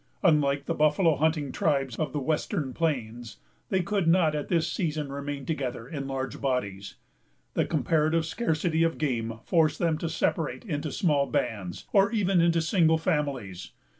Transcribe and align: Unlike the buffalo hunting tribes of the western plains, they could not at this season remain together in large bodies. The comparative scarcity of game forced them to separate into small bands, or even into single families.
Unlike 0.23 0.65
the 0.65 0.73
buffalo 0.73 1.15
hunting 1.15 1.51
tribes 1.51 1.95
of 1.99 2.11
the 2.11 2.17
western 2.19 2.73
plains, 2.73 3.37
they 3.69 3.83
could 3.83 4.07
not 4.07 4.33
at 4.33 4.47
this 4.47 4.67
season 4.67 5.11
remain 5.11 5.45
together 5.45 5.87
in 5.87 6.07
large 6.07 6.41
bodies. 6.41 6.95
The 7.53 7.67
comparative 7.67 8.25
scarcity 8.25 8.81
of 8.81 8.97
game 8.97 9.41
forced 9.43 9.77
them 9.77 9.99
to 9.99 10.09
separate 10.09 10.65
into 10.65 10.91
small 10.91 11.27
bands, 11.27 11.85
or 11.93 12.11
even 12.11 12.41
into 12.41 12.63
single 12.63 12.97
families. 12.97 13.73